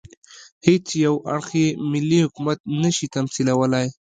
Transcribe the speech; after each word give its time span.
هېڅ 0.67 0.85
یو 1.05 1.15
اړخ 1.35 1.47
یې 1.61 1.67
ملي 1.91 2.19
حکومت 2.25 2.59
نه 2.81 2.89
شي 2.95 3.05
تمثیلولای. 3.15 3.87